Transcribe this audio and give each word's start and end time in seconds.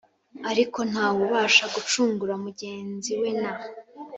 Ariko 0.51 0.79
nta 0.91 1.05
wubasha 1.15 1.63
gucungura 1.75 2.33
mugenzi 2.43 3.11
we 3.21 3.29
na 3.41 3.53